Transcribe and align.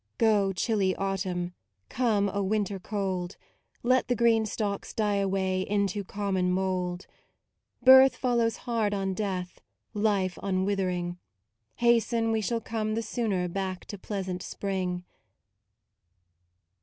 Go, 0.17 0.51
chilly 0.51 0.95
Autumn, 0.95 1.53
Come, 1.87 2.27
Oh 2.33 2.41
Winter 2.41 2.79
cold; 2.79 3.37
Let 3.83 4.07
the 4.07 4.15
green 4.15 4.47
stalks 4.47 4.95
die 4.95 5.17
away 5.17 5.61
Into 5.61 6.03
common 6.03 6.49
mould. 6.51 7.05
Birth 7.83 8.15
follows 8.15 8.57
hard 8.65 8.95
on 8.95 9.13
death, 9.13 9.61
Life 9.93 10.39
on 10.41 10.65
withering. 10.65 11.19
Hasten, 11.75 12.31
we 12.31 12.41
shall 12.41 12.61
come 12.61 12.95
the 12.95 13.03
sooner 13.03 13.47
Back 13.47 13.85
to 13.85 13.97
pleasant 13.99 14.41
Spring. 14.41 15.05